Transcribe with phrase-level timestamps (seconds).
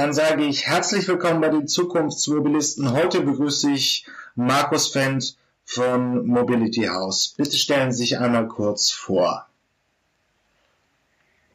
[0.00, 2.94] Dann sage ich herzlich willkommen bei den Zukunftsmobilisten.
[2.94, 7.34] Heute begrüße ich Markus Fendt von Mobility House.
[7.36, 9.46] Bitte stellen Sie sich einmal kurz vor.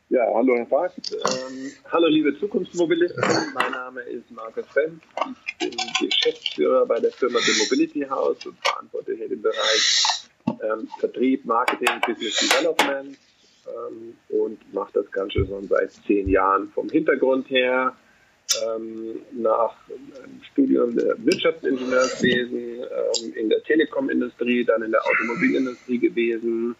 [0.10, 1.12] Ja, hallo Herr Fagt.
[1.12, 3.23] Ähm, hallo liebe Zukunftsmobilisten.
[3.55, 5.02] Mein Name ist Markus Fendt.
[5.48, 10.88] Ich bin Geschäftsführer bei der Firma The Mobility House und verantworte hier den Bereich ähm,
[11.00, 13.18] Vertrieb, Marketing, Business Development
[13.66, 17.96] ähm, und mache das Ganze schon seit zehn Jahren vom Hintergrund her.
[18.64, 26.76] Ähm, nach einem Studium der Wirtschaftsingenieurswesen ähm, in der Telekom-Industrie, dann in der Automobilindustrie gewesen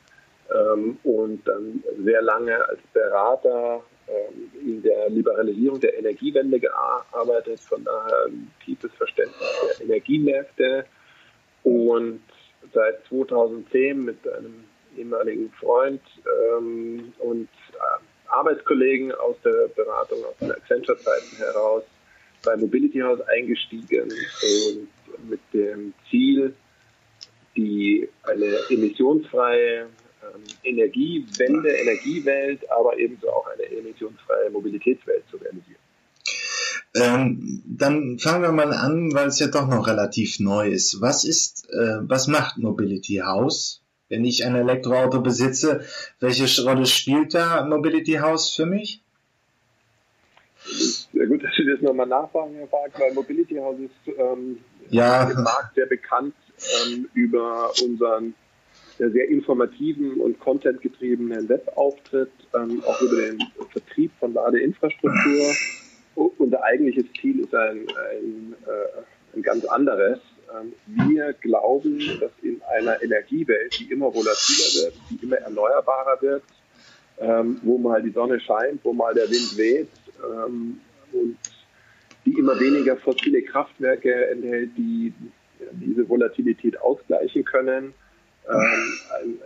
[0.54, 7.84] ähm, und dann sehr lange als Berater ähm, in der Liberalisierung der Energiewende gearbeitet, von
[7.84, 10.86] daher ein tiefes Verständnis der Energiemärkte.
[11.64, 12.22] Und
[12.74, 16.02] seit 2010 mit einem ehemaligen Freund
[16.58, 17.50] ähm, und
[18.28, 21.84] Arbeitskollegen aus der Beratung, aus den Accenture-Zeiten heraus
[22.44, 26.54] bei Mobility House eingestiegen und mit dem Ziel,
[27.56, 35.80] die eine emissionsfreie ähm, Energiewende, Energiewelt, aber ebenso auch eine emissionsfreie Mobilitätswelt zu realisieren.
[36.96, 41.02] Ähm, dann fangen wir mal an, weil es ja doch noch relativ neu ist.
[41.02, 43.82] Was ist, äh, was macht Mobility House?
[44.10, 45.86] Wenn ich ein Elektroauto besitze,
[46.20, 49.02] welche Rolle spielt da Mobility House für mich?
[51.14, 55.30] Ja gut, dass Sie das nochmal nachfragen, Herr Park, weil Mobility House ist ähm, ja.
[55.30, 56.36] im Markt sehr bekannt
[56.88, 58.36] ähm, über unseren
[58.98, 63.40] sehr informativen und contentgetriebenen Webauftritt, ähm, auch über den
[63.74, 65.54] Vertrieb von Ladeinfrastruktur
[66.16, 70.20] unser eigentliches Ziel ist ein, ein, äh, ein ganz anderes.
[70.62, 76.44] Ähm, wir glauben, dass in einer Energiewelt, die immer volatiler wird, die immer erneuerbarer wird,
[77.20, 79.90] ähm, wo mal die Sonne scheint, wo mal der Wind weht
[80.24, 81.38] ähm, und
[82.26, 85.14] die immer weniger fossile Kraftwerke enthält, die
[85.72, 87.94] diese Volatilität ausgleichen können,
[88.50, 89.40] ähm,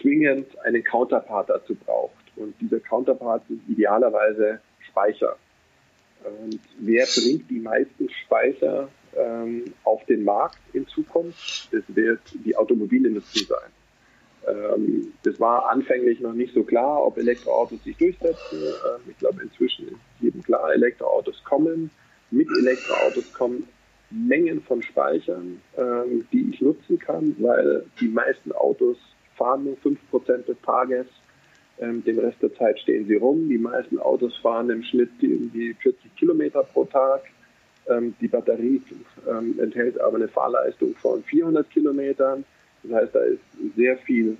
[0.00, 2.14] zwingend einen Counterpart dazu braucht.
[2.36, 5.36] Und dieser Counterpart sind idealerweise Speicher.
[6.24, 11.72] Und wer bringt die meisten Speicher ähm, auf den Markt in Zukunft?
[11.72, 13.70] Das wird die Automobilindustrie sein.
[14.46, 18.58] Ähm, das war anfänglich noch nicht so klar, ob Elektroautos sich durchsetzen.
[18.58, 21.90] Ähm, ich glaube, inzwischen ist jedem klar, Elektroautos kommen.
[22.30, 23.68] Mit Elektroautos kommen
[24.10, 28.98] Mengen von Speichern, ähm, die ich nutzen kann, weil die meisten Autos
[29.36, 31.06] fahren nur 5% des Tages
[31.82, 33.48] ähm, den Rest der Zeit stehen sie rum.
[33.48, 37.22] Die meisten Autos fahren im Schnitt irgendwie 40 Kilometer pro Tag.
[37.88, 38.80] Ähm, die Batterie
[39.28, 42.44] ähm, enthält aber eine Fahrleistung von 400 Kilometern.
[42.84, 43.40] Das heißt, da ist
[43.76, 44.36] sehr viel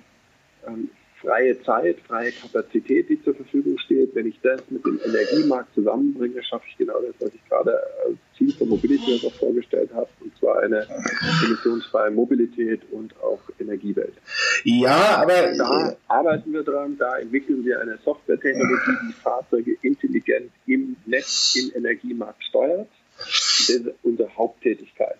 [0.67, 0.89] ähm,
[1.23, 4.13] freie Zeit, freie Kapazität, die zur Verfügung steht.
[4.13, 8.17] Wenn ich das mit dem Energiemarkt zusammenbringe, schaffe ich genau das, was ich gerade als
[8.37, 10.85] Ziel von Mobility auch vorgestellt habe, und zwar eine
[11.45, 14.13] emissionsfreie Mobilität und auch Energiewelt.
[14.65, 20.95] Ja, aber da arbeiten wir dran, da entwickeln wir eine Softwaretechnologie, die Fahrzeuge intelligent im
[21.05, 22.89] Netz, im Energiemarkt steuert.
[23.25, 25.17] Das ist unsere Haupttätigkeit.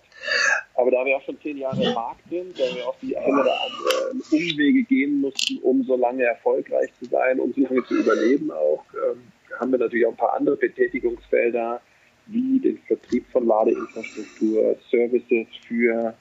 [0.74, 3.32] Aber da wir auch schon zehn Jahre im Markt sind, da wir auch die ein
[3.32, 7.94] oder andere Umwege gehen mussten, um so lange erfolgreich zu sein, um so lange zu
[7.94, 9.22] überleben auch, ähm,
[9.58, 11.80] haben wir natürlich auch ein paar andere Betätigungsfelder,
[12.26, 16.14] wie den Vertrieb von Ladeinfrastruktur, Services für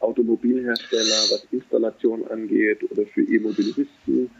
[0.00, 4.30] Automobilhersteller, was Installation angeht oder für E-Mobilisten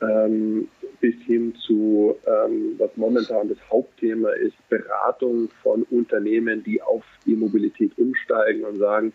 [0.00, 0.68] ähm,
[1.00, 7.92] bis hin zu, ähm, was momentan das Hauptthema ist, Beratung von Unternehmen, die auf E-Mobilität
[7.98, 9.12] umsteigen und sagen,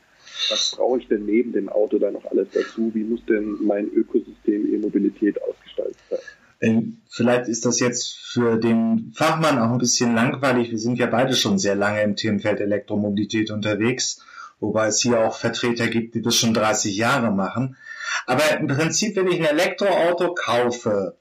[0.50, 2.92] was brauche ich denn neben dem Auto da noch alles dazu?
[2.94, 6.20] Wie muss denn mein Ökosystem E-Mobilität ausgestaltet sein?
[6.62, 10.72] Ähm, vielleicht ist das jetzt für den Fachmann auch ein bisschen langweilig.
[10.72, 14.22] Wir sind ja beide schon sehr lange im Themenfeld Elektromobilität unterwegs,
[14.60, 17.78] wobei es hier auch Vertreter gibt, die das schon 30 Jahre machen.
[18.26, 21.16] Aber im Prinzip, wenn ich ein Elektroauto kaufe,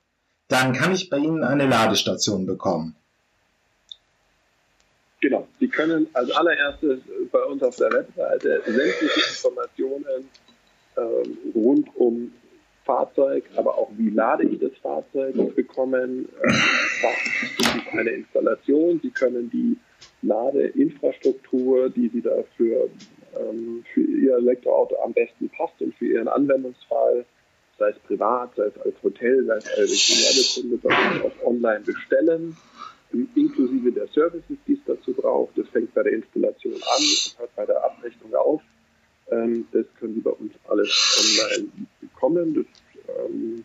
[0.49, 2.97] dann kann ich bei Ihnen eine Ladestation bekommen.
[5.21, 5.49] Genau.
[5.59, 7.00] Sie können als allererstes
[7.32, 10.31] bei uns auf der Webseite sämtliche Informationen
[10.96, 12.32] ähm, rund um
[12.85, 16.29] Fahrzeug, aber auch wie lade ich das Fahrzeug bekommen.
[16.43, 19.00] Ähm, eine Installation.
[19.02, 19.76] Sie können die
[20.23, 22.88] Ladeinfrastruktur, die Sie dafür
[23.36, 27.25] ähm, für Ihr Elektroauto am besten passt und für Ihren Anwendungsfall,
[27.78, 31.80] sei es privat, sei es als Hotel, sei es als Gewerbekunde, bei uns auch online
[31.80, 32.56] bestellen,
[33.34, 35.56] inklusive der Services, die es dazu braucht.
[35.56, 38.62] Das fängt bei der Installation an und hört bei der Abrechnung auf.
[39.30, 41.69] Ähm, das können Sie bei uns alles online
[42.00, 42.54] bekommen.
[42.54, 43.64] Das ähm,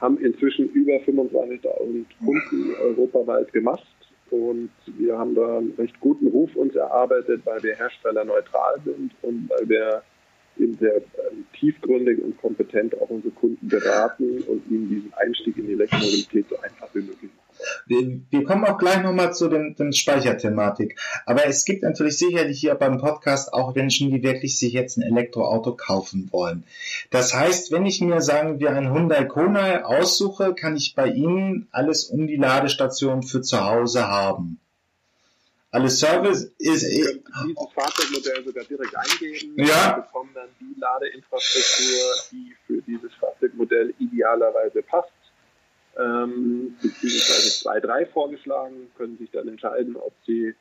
[0.00, 3.97] haben inzwischen über 25.000 Kunden europaweit gemacht
[4.30, 9.48] und wir haben da einen recht guten Ruf uns erarbeitet, weil wir herstellerneutral sind und
[9.50, 10.02] weil wir
[10.58, 11.02] eben sehr äh,
[11.58, 16.58] tiefgründig und kompetent auch unsere Kunden beraten und ihnen diesen Einstieg in die Elektromobilität so
[16.60, 17.47] einfach wie möglich machen.
[17.86, 20.98] Wir, wir kommen auch gleich nochmal zu den, den Speicherthematik.
[21.26, 25.02] Aber es gibt natürlich sicherlich hier beim Podcast auch Menschen, die wirklich sich jetzt ein
[25.02, 26.64] Elektroauto kaufen wollen.
[27.10, 31.68] Das heißt, wenn ich mir, sagen wir, ein Hyundai Kona aussuche, kann ich bei Ihnen
[31.70, 34.60] alles um die Ladestation für zu Hause haben.
[35.70, 36.82] Alles Service ist.
[36.82, 39.54] dieses Fahrzeugmodell sogar direkt eingeben.
[39.56, 39.96] Ja.
[39.96, 45.10] Und bekommen dann die Ladeinfrastruktur, die für dieses Fahrzeugmodell idealerweise passt
[45.98, 50.54] ähm, beziehungsweise zwei, drei vorgeschlagen, können sich dann entscheiden, ob sie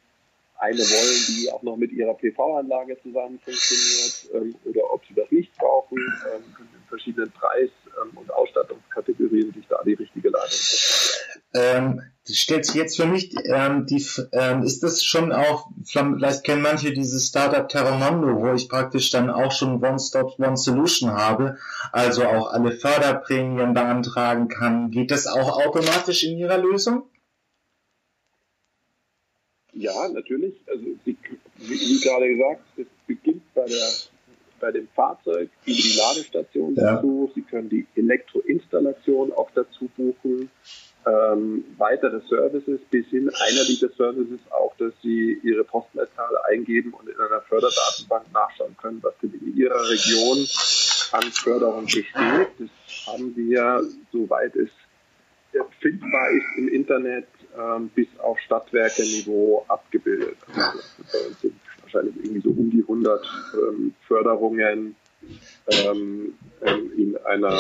[0.59, 5.29] eine wollen, die auch noch mit ihrer PV-Anlage zusammen funktioniert ähm, oder ob sie das
[5.31, 5.97] nicht brauchen,
[6.33, 7.69] ähm, in verschiedenen Preis-
[8.01, 10.49] ähm, und Ausstattungskategorien sich da die richtige Ladung
[11.53, 16.61] ähm, stellt sich jetzt für mich ähm, die ähm, ist das schon auch vielleicht kennen
[16.61, 21.57] manche dieses Startup Terramondo, wo ich praktisch dann auch schon One Stop One Solution habe,
[21.91, 24.91] also auch alle Förderprämien beantragen kann.
[24.91, 27.03] Geht das auch automatisch in Ihrer Lösung?
[29.73, 30.55] Ja, natürlich.
[30.67, 31.17] Also wie,
[31.57, 33.89] wie gerade gesagt, es beginnt bei der
[34.59, 37.27] bei dem Fahrzeug über die Ladestation dazu.
[37.27, 37.33] Ja.
[37.35, 40.49] Sie können die Elektroinstallation auch dazu buchen
[41.07, 47.07] ähm, weitere Services bis hin, einer dieser Services auch, dass Sie Ihre Postleitzahl eingeben und
[47.07, 50.37] in einer Förderdatenbank nachschauen können, was denn in Ihrer Region
[51.11, 52.13] an Förderung besteht.
[52.59, 54.69] Das haben wir, soweit es
[55.79, 57.27] findbar ist im Internet,
[57.57, 60.37] ähm, bis auf Stadtwerke-Niveau abgebildet.
[60.55, 61.51] Also,
[61.97, 64.95] wahrscheinlich irgendwie so um die 100 ähm, Förderungen
[65.67, 67.59] ähm, ähm in einer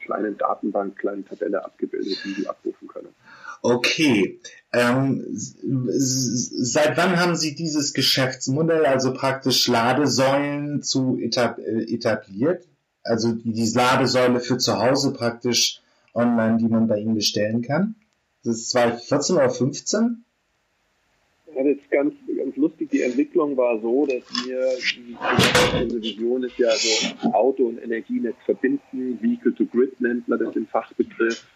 [0.00, 3.08] kleinen Datenbank, kleinen Tabelle abgebildet, die Sie abrufen können.
[3.62, 4.40] Okay.
[4.72, 12.66] Ähm, seit wann haben Sie dieses Geschäftsmodell, also praktisch Ladesäulen zu äh, etabliert?
[13.02, 15.80] Also die Ladesäule für zu Hause praktisch
[16.12, 17.94] online, die man bei Ihnen bestellen kann?
[18.42, 20.24] Das ist 2014 oder 15?
[21.54, 22.14] Ja, das ist ganz,
[22.54, 22.90] ganz lustig.
[22.90, 24.60] Die Entwicklung war so, dass wir,
[25.80, 29.18] unsere Vision ist ja so Auto- und Energienetz verbinden.
[29.20, 31.46] Vehicle to Grid nennt man das im Fachbegriff.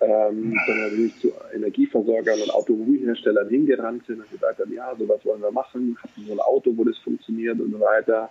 [0.00, 5.42] Ähm, dann natürlich zu Energieversorgern und Automobilherstellern hingerannt sind und gesagt haben, ja, sowas wollen
[5.42, 8.30] wir machen, hatten so ein Auto, wo das funktioniert und so weiter.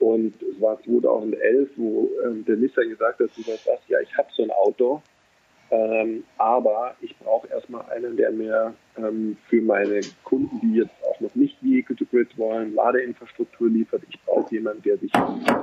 [0.00, 4.18] Und es war 2011, wo ähm, der Nissan gesagt hat, du weißt was, ja, ich
[4.18, 5.00] habe so ein Auto,
[5.70, 11.20] ähm, aber ich brauche erstmal einen, der mir ähm, für meine Kunden, die jetzt auch
[11.20, 14.02] noch nicht Vehicle to Grid wollen, Ladeinfrastruktur liefert.
[14.08, 15.10] Ich brauche jemanden, der sich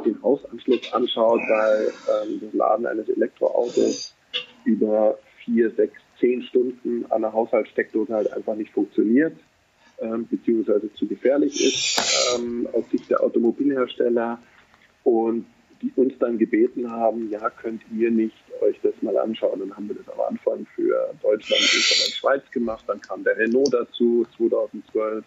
[0.06, 1.91] den Hausanschluss anschaut, weil
[2.24, 4.15] ähm, das Laden eines Elektroautos
[4.65, 9.35] über vier, sechs, zehn Stunden an der Haushaltssteckdose halt einfach nicht funktioniert,
[10.00, 14.39] ähm, beziehungsweise zu gefährlich ist ähm, aus Sicht der Automobilhersteller.
[15.03, 15.45] Und
[15.83, 19.59] die uns dann gebeten haben, ja, könnt ihr nicht euch das mal anschauen.
[19.59, 22.85] Dann haben wir das am Anfang für Deutschland, Österreich, Schweiz gemacht.
[22.88, 25.25] Dann kam der Renault dazu, 2012.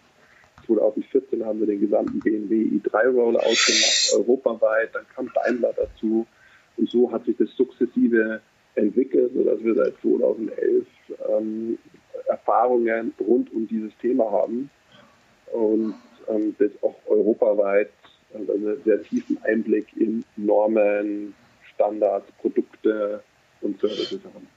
[0.65, 4.89] 2014 haben wir den gesamten BMW i3 Rollout gemacht, europaweit.
[4.93, 6.25] Dann kam Daimler dazu.
[6.75, 8.41] Und so hat sich das sukzessive
[8.73, 10.85] entwickelt, sodass wir seit 2011
[11.29, 11.77] ähm,
[12.25, 14.69] Erfahrungen rund um dieses Thema haben
[15.51, 15.93] und
[16.27, 17.89] ähm, das auch europaweit
[18.33, 21.33] also einen sehr tiefen Einblick in Normen,
[21.73, 23.23] Standards, Produkte
[23.61, 24.47] und Services haben.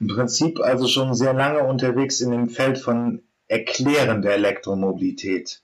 [0.00, 5.62] Im Prinzip also schon sehr lange unterwegs in dem Feld von Erklären der Elektromobilität.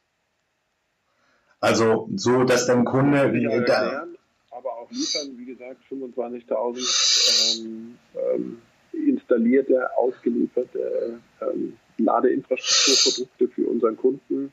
[1.61, 4.19] Also so, dass dein Kunde ja, da, erklären,
[4.51, 8.63] aber auch liefern, wie gesagt, 25.000 ähm, ähm,
[8.93, 14.53] installierte, ausgelieferte ähm, Ladeinfrastrukturprodukte für unseren Kunden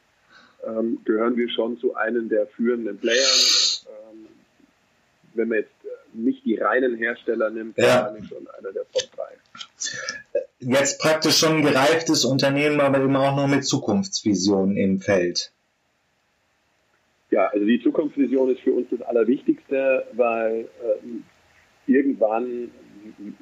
[0.65, 3.39] ähm, gehören wir schon zu einem der führenden Playern.
[3.87, 4.27] Ähm,
[5.33, 5.71] wenn man jetzt
[6.13, 8.03] nicht die reinen Hersteller nimmt, ja.
[8.03, 9.23] dann schon einer der Top 3.
[10.59, 15.51] Jetzt praktisch schon ein gereiftes Unternehmen, aber eben auch noch mit Zukunftsvisionen im Feld.
[17.31, 22.71] Ja, also die Zukunftsvision ist für uns das Allerwichtigste, weil äh, irgendwann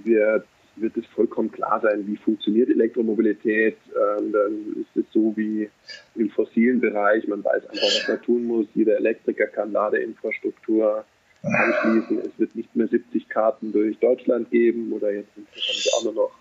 [0.04, 3.78] wird wird es vollkommen klar sein, wie funktioniert Elektromobilität.
[3.90, 5.70] Ähm, dann ist es so wie
[6.16, 7.28] im fossilen Bereich.
[7.28, 8.68] Man weiß einfach, was man tun muss.
[8.74, 11.06] Jeder Elektriker kann Ladeinfrastruktur
[11.44, 12.20] anschließen.
[12.20, 16.32] Es wird nicht mehr 70 Karten durch Deutschland geben oder jetzt wahrscheinlich auch nur noch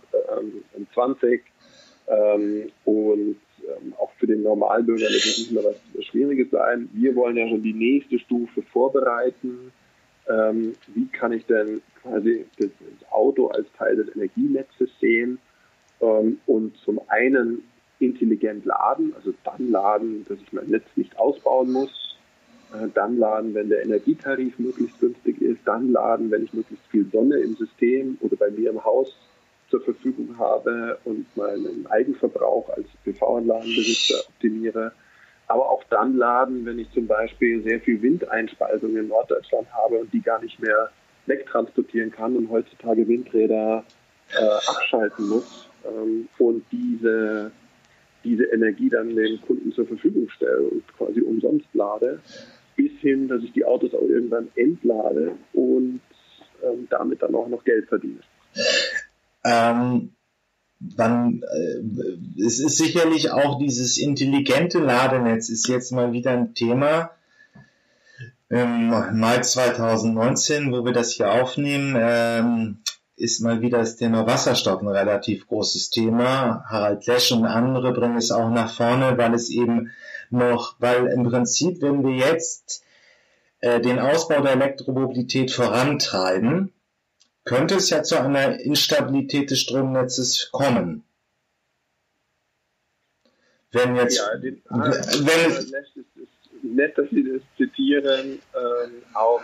[0.77, 1.43] ähm, 20.
[2.09, 6.89] Ähm, und ähm, auch für den Normalbürger wird es nicht mehr was Schwieriges sein.
[6.93, 9.73] Wir wollen ja schon die nächste Stufe vorbereiten.
[10.29, 12.71] Ähm, wie kann ich denn quasi das
[13.11, 15.39] Auto als Teil des Energienetzes sehen.
[16.01, 17.63] ähm, und zum einen
[18.01, 22.19] intelligent laden, also dann laden, dass ich mein Netz nicht ausbauen muss,
[22.73, 27.07] äh, dann laden, wenn der Energietarif möglichst günstig ist, dann laden, wenn ich möglichst viel
[27.13, 29.15] Sonne im System oder bei mir im Haus
[29.71, 34.93] zur Verfügung habe und meinen Eigenverbrauch als PV-Anlagenbesitzer optimiere.
[35.53, 40.11] Aber auch dann laden, wenn ich zum Beispiel sehr viel Windeinspeisung in Norddeutschland habe und
[40.11, 40.89] die gar nicht mehr
[41.27, 43.85] wegtransportieren kann und heutzutage Windräder
[44.31, 47.53] äh, abschalten muss ähm, und diese,
[48.25, 52.19] diese Energie dann den Kunden zur Verfügung stelle und quasi umsonst lade,
[52.75, 56.01] bis hin, dass ich die Autos auch irgendwann entlade und
[56.63, 58.21] ähm, damit dann auch noch Geld verdiene.
[59.45, 60.15] Ähm,
[60.97, 67.11] dann, äh, es ist sicherlich auch dieses intelligente Ladenetz ist jetzt mal wieder ein Thema.
[68.49, 72.79] Im Mai 2019, wo wir das hier aufnehmen, ähm,
[73.17, 76.65] ist mal wieder das Thema Wasserstoff ein relativ großes Thema.
[76.69, 79.93] Harald Lesch und andere bringen es auch nach vorne, weil es eben
[80.31, 82.83] noch, weil im Prinzip, wenn wir jetzt
[83.61, 86.72] äh, den Ausbau der Elektromobilität vorantreiben,
[87.45, 91.05] könnte es ja zu einer Instabilität des Stromnetzes kommen.
[93.73, 95.73] Wenn jetzt, ja, den, wenn, ist,
[96.63, 99.41] nett, dass Sie das zitieren, ähm, auch,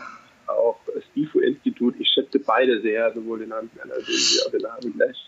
[0.47, 3.71] auch das IFO-Institut, ich schätze beide sehr, sowohl den Werner
[4.07, 5.19] wie auch den Harvey Lesch.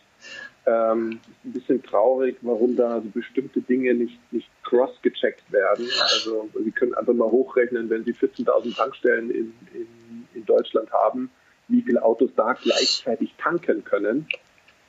[0.66, 5.88] Ähm, ist ein bisschen traurig, warum da so bestimmte Dinge nicht, nicht cross-gecheckt werden.
[6.12, 11.30] Also Sie können einfach mal hochrechnen, wenn Sie 14.000 Tankstellen in, in, in Deutschland haben,
[11.70, 14.26] wie viele Autos da gleichzeitig tanken können.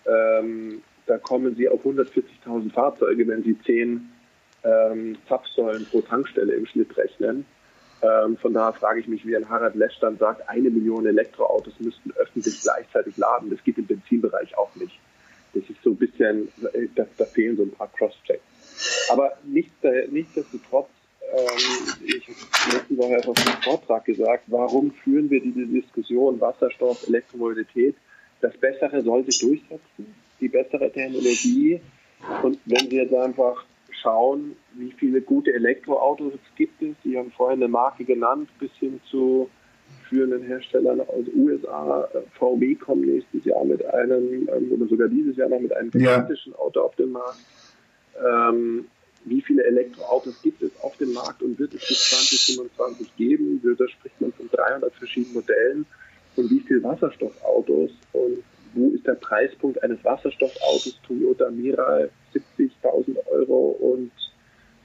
[0.05, 4.09] Ähm, da kommen sie auf 140.000 Fahrzeuge, wenn sie 10
[4.63, 7.45] ähm, Zapfsäulen pro Tankstelle im Schnitt rechnen.
[8.01, 11.79] Ähm, von daher frage ich mich, wie ein Harald Lesch dann sagt, eine Million Elektroautos
[11.79, 13.49] müssten öffentlich gleichzeitig laden.
[13.49, 14.99] Das geht im Benzinbereich auch nicht.
[15.53, 19.09] Das ist so ein bisschen, äh, da, da fehlen so ein paar Cross-Checks.
[19.11, 20.89] Aber nicht, äh, nichtsdestotrotz
[21.31, 26.39] ähm, ich habe letzte Woche erst auf dem Vortrag gesagt, warum führen wir diese Diskussion
[26.41, 27.95] Wasserstoff, Elektromobilität?
[28.41, 31.79] Das Bessere soll sich durchsetzen, die bessere Technologie.
[32.43, 33.65] Und wenn wir jetzt einfach
[34.01, 38.99] schauen, wie viele gute Elektroautos gibt es, Sie haben vorhin eine Marke genannt, bis hin
[39.09, 39.49] zu
[40.09, 42.07] führenden Herstellern aus USA.
[42.37, 46.53] VW kommt nächstes Jahr mit einem, ähm, oder sogar dieses Jahr noch mit einem gigantischen
[46.53, 46.59] ja.
[46.59, 47.39] Auto auf den Markt.
[48.17, 48.85] Ähm,
[49.25, 53.61] wie viele Elektroautos gibt es auf dem Markt und wird es bis 2025 geben?
[53.63, 55.85] Da spricht man von 300 verschiedenen Modellen.
[56.35, 60.99] Und wie viele Wasserstoffautos und wo ist der Preispunkt eines Wasserstoffautos?
[61.05, 64.11] Toyota Mirai 70.000 Euro und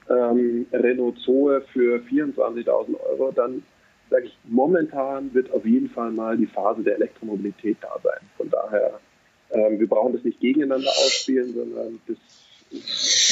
[0.09, 3.31] ähm, Renault Zoe für 24.000 Euro.
[3.31, 3.63] Dann
[4.09, 8.19] sage ich, momentan wird auf jeden Fall mal die Phase der Elektromobilität da sein.
[8.35, 8.99] Von daher,
[9.51, 12.17] ähm, wir brauchen das nicht gegeneinander ausspielen, sondern das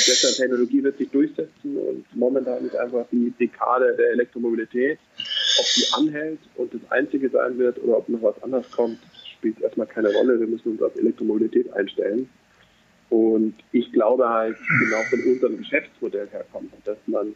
[0.05, 4.99] die bessere Technologie wird sich durchsetzen und momentan ist einfach die Dekade der Elektromobilität.
[5.57, 8.99] Ob die anhält und das einzige sein wird oder ob noch was anderes kommt,
[9.37, 10.39] spielt erstmal keine Rolle.
[10.39, 12.29] Wir müssen uns auf Elektromobilität einstellen.
[13.09, 17.35] Und ich glaube halt, genau von unserem Geschäftsmodell herkommt, dass man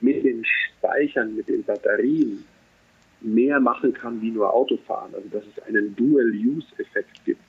[0.00, 2.44] mit den Speichern, mit den Batterien
[3.20, 5.14] mehr machen kann wie nur Autofahren.
[5.14, 7.42] Also dass es einen Dual-Use-Effekt gibt.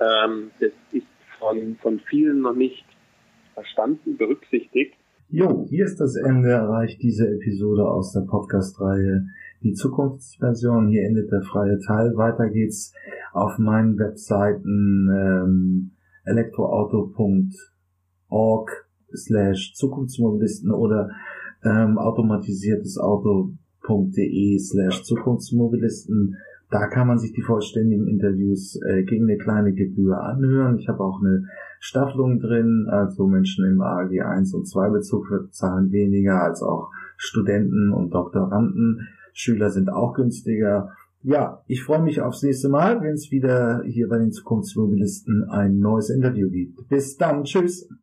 [0.00, 1.06] Ähm, das ist
[1.38, 2.84] von, von vielen noch nicht
[3.60, 4.94] verstanden, berücksichtigt.
[5.28, 9.26] Jo, hier ist das Ende erreicht diese Episode aus der Podcast-Reihe
[9.62, 10.88] Die Zukunftsversion.
[10.88, 12.16] Hier endet der freie Teil.
[12.16, 12.94] Weiter geht's
[13.32, 15.90] auf meinen Webseiten ähm,
[16.24, 18.70] elektroauto.org
[19.14, 21.10] slash Zukunftsmobilisten oder
[21.62, 26.38] ähm, automatisiertesauto.de slash Zukunftsmobilisten.
[26.70, 30.78] Da kann man sich die vollständigen Interviews äh, gegen eine kleine Gebühr anhören.
[30.78, 31.44] Ich habe auch eine
[31.82, 37.92] Staffelung drin, also Menschen im AG 1 und 2 Bezug zahlen weniger als auch Studenten
[37.92, 39.08] und Doktoranden.
[39.32, 40.90] Schüler sind auch günstiger.
[41.22, 45.78] Ja, ich freue mich aufs nächste Mal, wenn es wieder hier bei den Zukunftsmobilisten ein
[45.78, 46.88] neues Interview gibt.
[46.88, 47.88] Bis dann, tschüss.